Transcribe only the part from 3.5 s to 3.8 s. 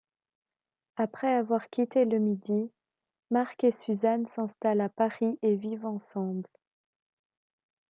et